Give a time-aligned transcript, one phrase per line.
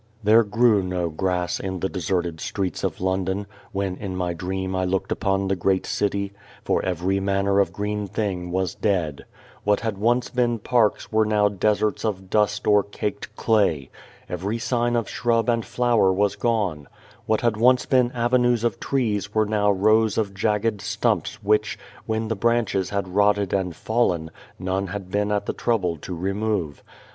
[0.23, 4.83] There grew no grass in the deserted streets of London, when in my dream I
[4.83, 9.25] looked upon the great city, for every manner of green thing was dead.
[9.63, 13.91] What had once been parks were now deserts of dust or caked clay.
[14.27, 16.87] Every sign 286 A World Without a Child of shrub and flower was gone.
[17.27, 21.77] What had once been avenues of trees were now rows of jagged stumps which,
[22.07, 26.81] when the branches had rotted and fallen, none had been at the trouble to remove.